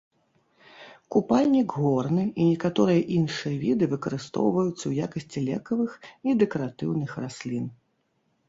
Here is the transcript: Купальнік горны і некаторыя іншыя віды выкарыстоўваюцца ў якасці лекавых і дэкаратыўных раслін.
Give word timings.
Купальнік 1.15 1.75
горны 1.81 2.23
і 2.29 2.41
некаторыя 2.51 3.01
іншыя 3.17 3.55
віды 3.65 3.91
выкарыстоўваюцца 3.93 4.81
ў 4.87 4.93
якасці 5.09 5.39
лекавых 5.51 5.91
і 6.31 6.37
дэкаратыўных 6.45 7.11
раслін. 7.23 7.65